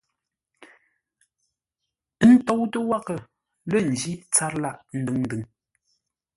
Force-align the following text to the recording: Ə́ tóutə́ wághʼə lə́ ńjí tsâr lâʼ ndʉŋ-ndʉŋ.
Ə́ 2.27 2.31
tóutə́ 2.45 2.81
wághʼə 2.89 3.15
lə́ 3.71 3.81
ńjí 3.91 4.11
tsâr 4.33 4.53
lâʼ 4.63 4.77
ndʉŋ-ndʉŋ. 4.99 5.41